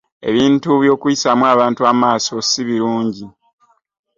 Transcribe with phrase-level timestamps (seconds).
[0.29, 3.25] ebintu by'okuyisaamu abantu amaaso si birungi.